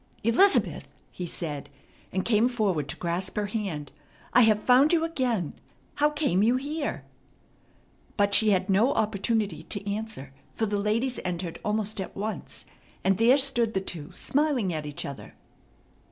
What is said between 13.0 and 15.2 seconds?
and there stood the two smiling at each